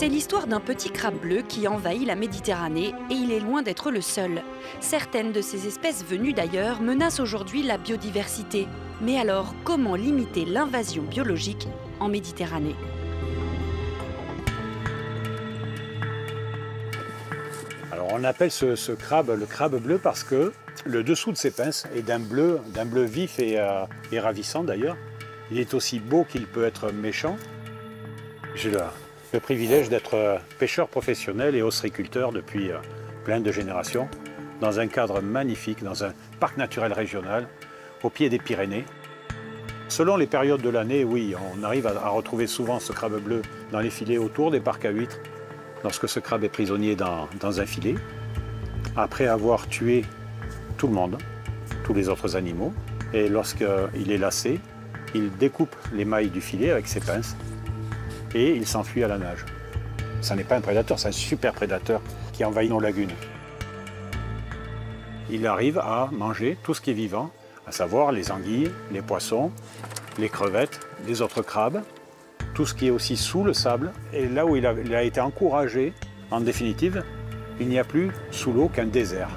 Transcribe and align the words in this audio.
C'est 0.00 0.08
l'histoire 0.08 0.46
d'un 0.46 0.60
petit 0.60 0.90
crabe 0.90 1.20
bleu 1.20 1.42
qui 1.46 1.68
envahit 1.68 2.06
la 2.06 2.14
Méditerranée 2.14 2.94
et 3.10 3.14
il 3.14 3.32
est 3.32 3.38
loin 3.38 3.60
d'être 3.60 3.90
le 3.90 4.00
seul. 4.00 4.42
Certaines 4.80 5.30
de 5.30 5.42
ces 5.42 5.66
espèces 5.66 6.06
venues 6.06 6.32
d'ailleurs 6.32 6.80
menacent 6.80 7.20
aujourd'hui 7.20 7.62
la 7.62 7.76
biodiversité. 7.76 8.66
Mais 9.02 9.18
alors, 9.18 9.54
comment 9.62 9.96
limiter 9.96 10.46
l'invasion 10.46 11.02
biologique 11.02 11.68
en 12.00 12.08
Méditerranée? 12.08 12.76
Alors 17.92 18.08
on 18.12 18.24
appelle 18.24 18.50
ce, 18.50 18.76
ce 18.76 18.92
crabe 18.92 19.36
le 19.38 19.44
crabe 19.44 19.82
bleu 19.82 19.98
parce 19.98 20.24
que 20.24 20.54
le 20.86 21.04
dessous 21.04 21.30
de 21.30 21.36
ses 21.36 21.50
pinces 21.50 21.86
est 21.94 22.00
d'un 22.00 22.20
bleu, 22.20 22.60
d'un 22.68 22.86
bleu 22.86 23.04
vif 23.04 23.38
et, 23.38 23.60
euh, 23.60 23.84
et 24.12 24.18
ravissant 24.18 24.64
d'ailleurs. 24.64 24.96
Il 25.50 25.58
est 25.58 25.74
aussi 25.74 26.00
beau 26.00 26.24
qu'il 26.24 26.46
peut 26.46 26.64
être 26.64 26.90
méchant. 26.90 27.36
J'ai 28.54 28.70
le, 28.70 28.80
le 29.32 29.40
privilège 29.40 29.88
d'être 29.88 30.14
euh, 30.14 30.38
pêcheur 30.58 30.88
professionnel 30.88 31.54
et 31.54 31.62
ostréiculteur 31.62 32.32
depuis 32.32 32.70
euh, 32.70 32.78
plein 33.24 33.40
de 33.40 33.52
générations, 33.52 34.08
dans 34.60 34.80
un 34.80 34.88
cadre 34.88 35.20
magnifique, 35.20 35.82
dans 35.82 36.04
un 36.04 36.12
parc 36.40 36.56
naturel 36.56 36.92
régional, 36.92 37.46
au 38.02 38.10
pied 38.10 38.28
des 38.28 38.38
Pyrénées. 38.38 38.84
Selon 39.88 40.16
les 40.16 40.26
périodes 40.26 40.62
de 40.62 40.68
l'année, 40.68 41.04
oui, 41.04 41.34
on 41.54 41.62
arrive 41.62 41.86
à, 41.86 42.08
retrouver 42.08 42.46
souvent 42.46 42.80
ce 42.80 42.92
crabe 42.92 43.20
bleu 43.20 43.42
dans 43.72 43.80
les 43.80 43.90
filets 43.90 44.18
autour 44.18 44.50
des 44.50 44.60
parcs 44.60 44.84
à 44.84 44.90
huîtres, 44.90 45.18
lorsque 45.82 46.08
ce 46.08 46.20
crabe 46.20 46.44
est 46.44 46.48
prisonnier 46.48 46.96
dans, 46.96 47.28
dans 47.40 47.60
un 47.60 47.66
filet, 47.66 47.94
après 48.96 49.26
avoir 49.26 49.66
tué 49.68 50.04
tout 50.76 50.86
le 50.86 50.94
monde, 50.94 51.18
tous 51.84 51.94
les 51.94 52.08
autres 52.08 52.36
animaux, 52.36 52.72
et 53.12 53.28
lorsqu'il 53.28 54.10
est 54.10 54.18
lassé, 54.18 54.60
il 55.14 55.30
découpe 55.36 55.74
les 55.92 56.04
mailles 56.04 56.30
du 56.30 56.40
filet 56.40 56.70
avec 56.70 56.86
ses 56.86 57.00
pinces 57.00 57.36
et 58.34 58.54
il 58.54 58.66
s'enfuit 58.66 59.04
à 59.04 59.08
la 59.08 59.18
nage. 59.18 59.44
Ce 60.22 60.34
n'est 60.34 60.44
pas 60.44 60.56
un 60.56 60.60
prédateur, 60.60 60.98
c'est 60.98 61.08
un 61.08 61.12
super 61.12 61.52
prédateur 61.52 62.00
qui 62.32 62.44
envahit 62.44 62.70
nos 62.70 62.80
lagunes. 62.80 63.14
Il 65.30 65.46
arrive 65.46 65.78
à 65.78 66.08
manger 66.12 66.58
tout 66.62 66.74
ce 66.74 66.80
qui 66.80 66.90
est 66.90 66.94
vivant, 66.94 67.30
à 67.66 67.72
savoir 67.72 68.12
les 68.12 68.30
anguilles, 68.32 68.70
les 68.92 69.00
poissons, 69.00 69.50
les 70.18 70.28
crevettes, 70.28 70.80
les 71.06 71.22
autres 71.22 71.42
crabes, 71.42 71.82
tout 72.54 72.66
ce 72.66 72.74
qui 72.74 72.88
est 72.88 72.90
aussi 72.90 73.16
sous 73.16 73.44
le 73.44 73.54
sable. 73.54 73.92
Et 74.12 74.26
là 74.28 74.44
où 74.44 74.56
il 74.56 74.66
a, 74.66 75.02
été 75.02 75.20
encouragé, 75.20 75.92
en 76.30 76.40
définitive, 76.40 77.04
il 77.60 77.68
n'y 77.68 77.78
a 77.78 77.84
plus 77.84 78.10
sous 78.30 78.52
l'eau 78.52 78.68
qu'un 78.68 78.86
désert. 78.86 79.30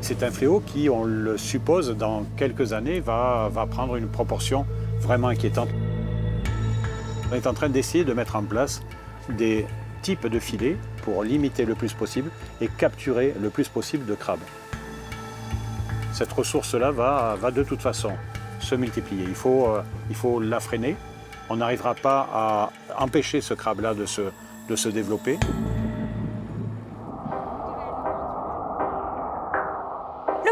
C'est 0.00 0.22
un 0.22 0.30
fléau 0.30 0.60
qui, 0.60 0.88
on 0.88 1.04
le 1.04 1.36
suppose, 1.38 1.96
dans 1.96 2.24
quelques 2.36 2.72
années, 2.72 3.00
va 3.00 3.50
prendre 3.70 3.96
une 3.96 4.08
proportion 4.08 4.66
vraiment 5.00 5.28
inquiétante. 5.28 5.68
On 7.30 7.34
est 7.34 7.46
en 7.46 7.54
train 7.54 7.68
d'essayer 7.68 8.04
de 8.04 8.12
mettre 8.12 8.36
en 8.36 8.42
place 8.42 8.82
des 9.28 9.66
types 10.02 10.26
de 10.26 10.38
filets 10.38 10.76
pour 11.02 11.22
limiter 11.24 11.64
le 11.64 11.74
plus 11.74 11.92
possible 11.92 12.30
et 12.60 12.68
capturer 12.68 13.34
le 13.40 13.50
plus 13.50 13.68
possible 13.68 14.06
de 14.06 14.14
crabes. 14.14 14.40
Cette 16.12 16.32
ressource-là 16.32 16.90
va, 16.90 17.36
va 17.40 17.50
de 17.50 17.62
toute 17.62 17.80
façon 17.80 18.12
se 18.60 18.74
multiplier. 18.74 19.24
Il 19.26 19.34
faut, 19.34 19.68
euh, 19.68 19.82
il 20.08 20.16
faut 20.16 20.40
la 20.40 20.60
freiner. 20.60 20.96
On 21.48 21.56
n'arrivera 21.56 21.94
pas 21.94 22.28
à 22.32 22.70
empêcher 22.98 23.40
ce 23.40 23.54
crabe-là 23.54 23.94
de 23.94 24.06
se, 24.06 24.22
de 24.68 24.76
se 24.76 24.88
développer. 24.88 25.38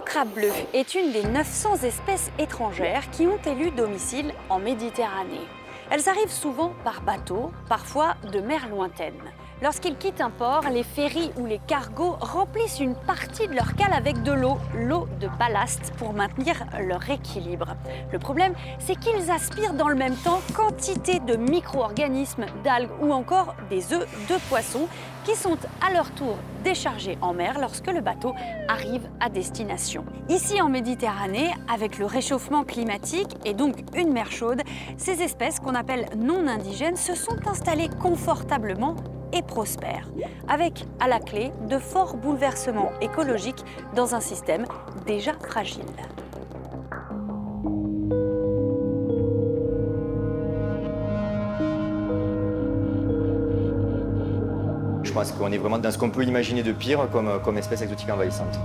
Crabe 0.08 0.30
bleu 0.30 0.50
est 0.72 0.94
une 0.94 1.12
des 1.12 1.22
900 1.22 1.82
espèces 1.84 2.30
étrangères 2.38 3.10
qui 3.10 3.26
ont 3.26 3.38
élu 3.46 3.70
domicile 3.70 4.32
en 4.48 4.58
Méditerranée. 4.58 5.46
Elles 5.90 6.08
arrivent 6.08 6.32
souvent 6.32 6.72
par 6.82 7.02
bateau, 7.02 7.52
parfois 7.68 8.16
de 8.32 8.40
mer 8.40 8.70
lointaine. 8.70 9.20
Lorsqu'ils 9.60 9.96
quittent 9.96 10.20
un 10.20 10.30
port, 10.30 10.62
les 10.72 10.84
ferries 10.84 11.32
ou 11.36 11.44
les 11.44 11.58
cargos 11.58 12.16
remplissent 12.20 12.78
une 12.78 12.94
partie 12.94 13.48
de 13.48 13.54
leur 13.54 13.74
cale 13.74 13.92
avec 13.92 14.22
de 14.22 14.30
l'eau, 14.30 14.56
l'eau 14.72 15.08
de 15.20 15.26
ballast, 15.36 15.92
pour 15.98 16.12
maintenir 16.12 16.64
leur 16.80 17.10
équilibre. 17.10 17.74
Le 18.12 18.20
problème, 18.20 18.54
c'est 18.78 18.94
qu'ils 18.94 19.32
aspirent 19.32 19.74
dans 19.74 19.88
le 19.88 19.96
même 19.96 20.14
temps 20.14 20.40
quantité 20.54 21.18
de 21.18 21.34
micro-organismes, 21.34 22.46
d'algues 22.62 22.92
ou 23.02 23.12
encore 23.12 23.56
des 23.68 23.92
œufs 23.92 24.06
de 24.28 24.36
poissons 24.48 24.86
qui 25.24 25.34
sont 25.34 25.58
à 25.84 25.92
leur 25.92 26.08
tour 26.12 26.36
déchargés 26.62 27.18
en 27.20 27.34
mer 27.34 27.58
lorsque 27.58 27.88
le 27.88 28.00
bateau 28.00 28.34
arrive 28.68 29.08
à 29.18 29.28
destination. 29.28 30.04
Ici 30.28 30.62
en 30.62 30.68
Méditerranée, 30.68 31.50
avec 31.72 31.98
le 31.98 32.06
réchauffement 32.06 32.62
climatique 32.62 33.36
et 33.44 33.54
donc 33.54 33.74
une 33.96 34.12
mer 34.12 34.30
chaude, 34.30 34.62
ces 34.96 35.20
espèces 35.20 35.58
qu'on 35.58 35.74
appelle 35.74 36.06
non 36.16 36.46
indigènes 36.46 36.96
se 36.96 37.16
sont 37.16 37.48
installées 37.48 37.90
confortablement 38.00 38.94
et 39.32 39.42
prospères, 39.42 40.08
avec 40.48 40.84
à 41.00 41.08
la 41.08 41.20
clé 41.20 41.52
de 41.68 41.78
forts 41.78 42.16
bouleversements 42.16 42.92
écologiques 43.00 43.64
dans 43.94 44.14
un 44.14 44.20
système 44.20 44.64
déjà 45.06 45.32
fragile. 45.34 45.84
Je 55.02 55.12
pense 55.12 55.32
qu'on 55.32 55.50
est 55.50 55.58
vraiment 55.58 55.78
dans 55.78 55.90
ce 55.90 55.98
qu'on 55.98 56.10
peut 56.10 56.24
imaginer 56.24 56.62
de 56.62 56.72
pire 56.72 57.08
comme, 57.10 57.40
comme 57.42 57.58
espèce 57.58 57.82
exotique 57.82 58.10
envahissante. 58.10 58.58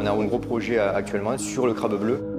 On 0.00 0.06
a 0.06 0.10
un 0.10 0.24
gros 0.24 0.38
projet 0.38 0.78
euh, 0.78 0.94
actuellement 0.94 1.36
sur 1.38 1.66
le 1.66 1.74
crabe 1.74 2.00
bleu. 2.00 2.37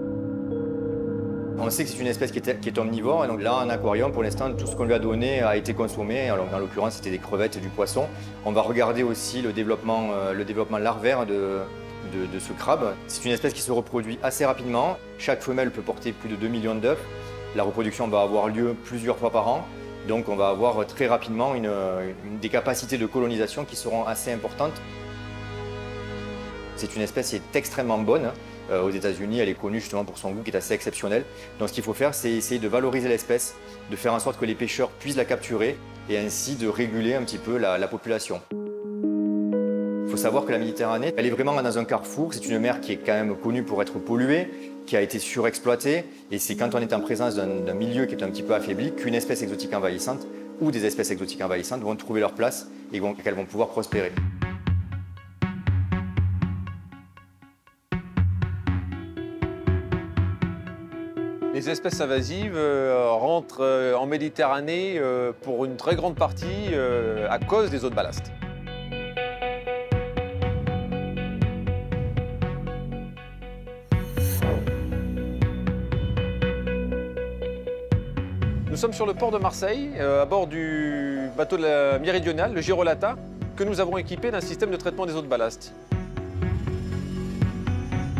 On 1.61 1.69
sait 1.69 1.83
que 1.83 1.89
c'est 1.89 1.99
une 1.99 2.07
espèce 2.07 2.31
qui 2.31 2.39
est, 2.39 2.77
omnivore, 2.77 3.25
et 3.25 3.27
donc 3.27 3.41
là, 3.41 3.55
en 3.55 3.69
aquarium, 3.69 4.13
pour 4.13 4.23
l'instant, 4.23 4.49
tout 4.53 4.65
ce 4.65 4.75
qu'on 4.77 4.85
lui 4.85 4.93
a 4.93 4.99
donné 4.99 5.41
a 5.41 5.57
été 5.57 5.73
consommé. 5.73 6.29
Alors, 6.29 6.47
en 6.53 6.57
l'occurrence, 6.57 6.95
c'était 6.95 7.11
des 7.11 7.17
crevettes 7.17 7.57
et 7.57 7.59
du 7.59 7.67
poisson. 7.67 8.07
On 8.45 8.53
va 8.53 8.61
regarder 8.61 9.03
aussi 9.03 9.41
le 9.41 9.51
développement, 9.51 10.09
euh, 10.13 10.79
larvaire 10.79 11.25
de, 11.25 11.59
ce 12.39 12.53
crabe. 12.53 12.93
C'est 13.07 13.25
une 13.25 13.31
espèce 13.31 13.53
qui 13.53 13.61
se 13.61 13.73
reproduit 13.73 14.17
assez 14.23 14.45
rapidement. 14.45 14.97
Chaque 15.17 15.41
femelle 15.41 15.71
peut 15.71 15.81
porter 15.81 16.13
plus 16.13 16.29
de 16.29 16.37
2 16.37 16.47
millions 16.47 16.75
d'œufs. 16.75 16.99
La 17.57 17.63
reproduction 17.63 18.07
va 18.07 18.21
avoir 18.21 18.47
lieu 18.47 18.73
plusieurs 18.85 19.17
fois 19.17 19.29
par 19.29 19.49
an. 19.49 19.65
Donc, 20.07 20.29
on 20.29 20.37
va 20.37 20.47
avoir 20.47 20.87
très 20.87 21.07
rapidement 21.07 21.53
des 22.41 22.49
capacités 22.49 22.97
de 22.97 23.05
colonisation 23.05 23.65
qui 23.65 23.75
seront 23.75 24.05
assez 24.05 24.31
importantes. 24.31 24.79
C'est 26.77 26.95
une 26.95 27.01
espèce 27.01 27.31
qui 27.31 27.35
est 27.35 27.55
extrêmement 27.55 27.97
bonne. 27.97 28.31
Euh, 28.71 28.83
aux 28.83 28.91
États-Unis, 28.91 29.39
elle 29.39 29.49
est 29.49 29.59
connue 29.59 29.79
justement 29.79 30.05
pour 30.05 30.17
son 30.17 30.31
goût 30.31 30.43
qui 30.43 30.51
est 30.51 30.55
assez 30.55 30.73
exceptionnel. 30.73 31.23
Donc 31.59 31.69
ce 31.69 31.73
qu'il 31.73 31.83
faut 31.83 31.93
faire, 31.93 32.13
c'est 32.13 32.31
essayer 32.31 32.59
de 32.59 32.67
valoriser 32.67 33.09
l'espèce, 33.09 33.55
de 33.89 33.95
faire 33.95 34.13
en 34.13 34.19
sorte 34.19 34.39
que 34.39 34.45
les 34.45 34.55
pêcheurs 34.55 34.89
puissent 34.89 35.17
la 35.17 35.25
capturer 35.25 35.77
et 36.09 36.17
ainsi 36.17 36.55
de 36.55 36.67
réguler 36.67 37.15
un 37.15 37.23
petit 37.23 37.37
peu 37.37 37.57
la, 37.57 37.77
la 37.77 37.87
population. 37.87 38.41
Il 38.51 40.11
faut 40.11 40.17
savoir 40.17 40.45
que 40.45 40.51
la 40.51 40.57
Méditerranée, 40.57 41.13
elle 41.17 41.27
est 41.27 41.31
vraiment 41.31 41.61
dans 41.61 41.77
un 41.77 41.85
carrefour. 41.85 42.33
C'est 42.33 42.47
une 42.47 42.57
mer 42.57 42.81
qui 42.81 42.93
est 42.93 42.97
quand 42.97 43.13
même 43.13 43.35
connue 43.35 43.61
pour 43.61 43.79
être 43.83 43.99
polluée, 43.99 44.49
qui 44.87 44.97
a 44.97 45.01
été 45.01 45.19
surexploitée. 45.19 46.03
Et 46.31 46.39
c'est 46.39 46.55
quand 46.55 46.73
on 46.73 46.79
est 46.79 46.93
en 46.93 46.99
présence 46.99 47.35
d'un 47.35 47.73
milieu 47.75 48.07
qui 48.07 48.15
est 48.15 48.23
un 48.23 48.29
petit 48.29 48.41
peu 48.41 48.55
affaibli 48.55 48.91
qu'une 48.91 49.13
espèce 49.13 49.43
exotique 49.43 49.73
envahissante 49.73 50.25
ou 50.61 50.71
des 50.71 50.85
espèces 50.85 51.11
exotiques 51.11 51.41
envahissantes 51.41 51.81
vont 51.81 51.95
trouver 51.95 52.21
leur 52.21 52.33
place 52.33 52.69
et 52.91 52.99
qu'elles 53.23 53.35
vont 53.35 53.45
pouvoir 53.45 53.69
prospérer. 53.69 54.11
Les 61.59 61.69
espèces 61.69 61.99
invasives 61.99 62.55
euh, 62.55 63.09
rentrent 63.11 63.65
euh, 63.65 63.93
en 63.93 64.05
Méditerranée 64.05 64.93
euh, 64.95 65.33
pour 65.41 65.65
une 65.65 65.75
très 65.75 65.97
grande 65.97 66.15
partie 66.15 66.73
à 67.29 67.37
cause 67.37 67.69
des 67.69 67.83
eaux 67.83 67.89
de 67.89 67.95
ballast. 67.95 68.31
Nous 78.69 78.77
sommes 78.77 78.93
sur 78.93 79.05
le 79.05 79.13
port 79.13 79.31
de 79.31 79.37
Marseille, 79.37 79.99
à 79.99 80.23
bord 80.23 80.47
du 80.47 81.27
bateau 81.35 81.57
de 81.57 81.97
Méridionale, 81.97 82.53
le 82.53 82.61
Girolata, 82.61 83.17
que 83.57 83.65
nous 83.65 83.81
avons 83.81 83.97
équipé 83.97 84.31
d'un 84.31 84.39
système 84.39 84.71
de 84.71 84.77
traitement 84.77 85.05
des 85.05 85.13
eaux 85.13 85.21
de 85.21 85.27
ballast. 85.27 85.73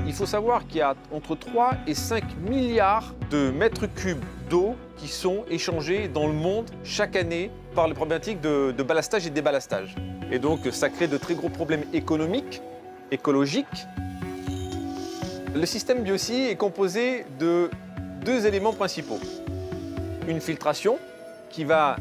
Il 0.09 0.15
faut 0.15 0.25
savoir 0.25 0.65
qu'il 0.65 0.77
y 0.77 0.81
a 0.81 0.95
entre 1.11 1.35
3 1.35 1.75
et 1.85 1.93
5 1.93 2.23
milliards 2.39 3.13
de 3.29 3.51
mètres 3.51 3.85
cubes 3.85 4.23
d'eau 4.49 4.75
qui 4.97 5.07
sont 5.07 5.45
échangés 5.51 6.07
dans 6.07 6.25
le 6.25 6.33
monde 6.33 6.65
chaque 6.83 7.15
année 7.15 7.51
par 7.75 7.87
les 7.87 7.93
problématiques 7.93 8.41
de, 8.41 8.73
de 8.75 8.81
ballastage 8.81 9.27
et 9.27 9.29
déballastage. 9.29 9.93
Et 10.31 10.39
donc 10.39 10.61
ça 10.71 10.89
crée 10.89 11.07
de 11.07 11.17
très 11.17 11.35
gros 11.35 11.49
problèmes 11.49 11.83
économiques, 11.93 12.63
écologiques. 13.11 13.67
Le 15.53 15.65
système 15.67 16.01
Biosi 16.01 16.47
est 16.47 16.55
composé 16.55 17.27
de 17.37 17.69
deux 18.25 18.47
éléments 18.47 18.73
principaux. 18.73 19.19
Une 20.27 20.41
filtration 20.41 20.97
qui 21.51 21.65
va 21.65 21.97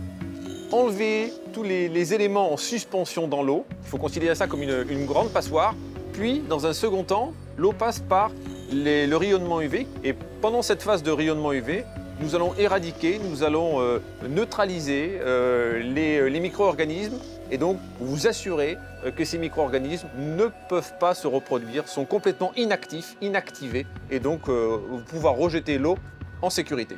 enlever 0.73 1.31
tous 1.53 1.63
les, 1.63 2.15
éléments 2.15 2.55
en 2.55 2.57
suspension 2.57 3.29
dans 3.29 3.43
l'eau. 3.43 3.67
Il 3.85 3.89
faut 3.91 3.99
considérer 3.99 4.35
ça 4.35 4.47
comme 4.47 4.63
une 4.63 5.05
grande 5.05 5.29
passoire. 5.29 5.75
Puis, 6.15 6.41
dans 6.41 6.67
un 6.67 6.73
second 6.73 7.05
temps, 7.05 7.35
l'eau 7.59 7.73
passe 7.73 7.99
par 8.01 8.31
le 8.73 9.15
rayonnement 9.15 9.61
UV. 9.61 9.87
Et 10.05 10.15
pendant 10.41 10.63
cette 10.63 10.83
phase 10.83 11.03
de 11.03 11.11
rayonnement 11.11 11.53
UV, 11.53 11.85
nous 12.21 12.35
allons 12.35 12.55
éradiquer, 12.57 13.19
nous 13.19 13.43
allons 13.43 13.81
euh, 13.81 13.99
neutraliser 14.29 15.19
euh, 15.21 15.81
les, 15.81 16.29
les 16.31 16.41
micro-organismes 16.41 17.19
et 17.51 17.59
donc 17.59 17.79
vous 18.01 18.27
assurer 18.27 18.77
euh, 19.05 19.11
que 19.11 19.25
ces 19.25 19.39
micro-organismes 19.39 20.09
ne 20.19 20.47
peuvent 20.69 20.99
pas 20.99 21.15
se 21.15 21.27
reproduire, 21.27 21.89
sont 21.89 22.05
complètement 22.05 22.53
inactifs, 22.57 23.17
inactivés 23.21 23.87
et 24.11 24.21
donc 24.21 24.49
euh, 24.49 24.79
pouvoir 25.09 25.35
rejeter 25.35 25.79
l'eau 25.79 25.97
en 26.43 26.51
sécurité. 26.51 26.97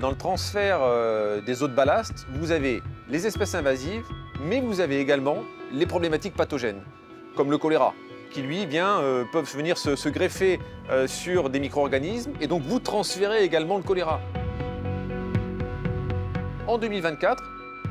Dans 0.00 0.10
le 0.10 0.16
transfert 0.16 0.80
euh, 0.82 1.40
des 1.42 1.62
eaux 1.62 1.68
de 1.68 1.74
ballast, 1.74 2.26
vous 2.30 2.50
avez 2.50 2.82
les 3.08 3.26
espèces 3.26 3.54
invasives, 3.54 4.04
mais 4.44 4.60
vous 4.60 4.80
avez 4.80 4.98
également 4.98 5.36
les 5.72 5.86
problématiques 5.86 6.34
pathogènes, 6.34 6.80
comme 7.36 7.50
le 7.50 7.58
choléra, 7.58 7.94
qui 8.30 8.42
lui 8.42 8.66
bien, 8.66 8.98
euh, 9.00 9.24
peuvent 9.30 9.50
venir 9.54 9.78
se, 9.78 10.08
greffer 10.08 10.58
euh, 10.90 11.06
sur 11.06 11.50
des 11.50 11.60
micro-organismes, 11.60 12.32
et 12.40 12.46
donc 12.46 12.62
vous 12.62 12.78
transférez 12.80 13.44
également 13.44 13.76
le 13.76 13.82
choléra. 13.82 14.20
En 16.66 16.78
2024, 16.78 17.42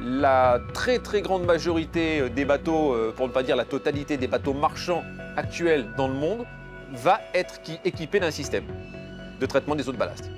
la 0.03 0.59
très 0.73 0.99
très 0.99 1.21
grande 1.21 1.45
majorité 1.45 2.29
des 2.29 2.45
bateaux, 2.45 2.93
euh, 2.93 3.13
pour 3.15 3.27
ne 3.27 3.31
pas 3.31 3.43
dire 3.43 3.55
la 3.55 3.65
totalité 3.65 4.17
des 4.17 4.27
bateaux 4.27 4.53
marchands 4.53 5.03
actuels 5.37 5.87
dans 5.97 6.07
le 6.07 6.15
monde, 6.15 6.45
va 6.93 7.19
être 7.33 7.61
qui- 7.61 7.79
équipé 7.85 8.19
d'un 8.19 8.31
système 8.31 8.63
de 9.39 9.45
traitement 9.45 9.75
des 9.75 9.87
eaux 9.87 9.91
de 9.91 9.97
ballast. 9.97 10.29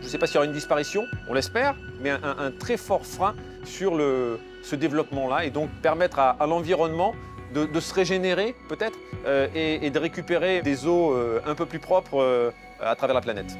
Je 0.00 0.06
ne 0.06 0.10
sais 0.10 0.18
pas 0.18 0.26
s'il 0.26 0.36
y 0.36 0.38
aura 0.38 0.46
une 0.46 0.52
disparition, 0.52 1.04
on 1.28 1.34
l'espère, 1.34 1.74
mais 2.00 2.10
un, 2.10 2.50
très 2.58 2.78
fort 2.78 3.04
frein 3.04 3.34
sur 3.64 3.98
ce 4.62 4.74
développement-là 4.74 5.44
et 5.44 5.50
donc 5.50 5.68
permettre 5.82 6.18
à 6.18 6.46
l'environnement 6.46 7.14
de, 7.52 7.80
se 7.80 7.94
régénérer 7.94 8.54
peut-être 8.68 8.98
euh, 9.26 9.48
et, 9.54 9.86
et 9.86 9.90
de 9.90 9.98
récupérer 9.98 10.62
des 10.62 10.86
eaux 10.86 11.12
euh, 11.12 11.40
un 11.46 11.54
peu 11.54 11.66
plus 11.66 11.78
propres 11.78 12.20
euh, 12.20 12.50
à 12.80 12.94
travers 12.94 13.14
la 13.14 13.20
planète. 13.20 13.56